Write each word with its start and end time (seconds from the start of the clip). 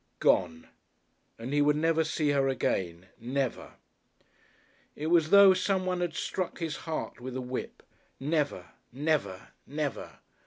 Gone! 0.17 0.67
And 1.37 1.53
he 1.53 1.61
would 1.61 1.75
never 1.75 2.03
see 2.03 2.29
her 2.29 2.47
again 2.47 3.09
never! 3.19 3.73
It 4.95 5.11
was 5.11 5.25
as 5.25 5.29
though 5.29 5.53
someone 5.53 6.01
had 6.01 6.15
struck 6.15 6.57
his 6.57 6.75
heart 6.89 7.19
with 7.21 7.35
a 7.37 7.39
whip. 7.39 7.83
Never! 8.19 8.71
Never! 8.91 9.49
Never! 9.67 10.17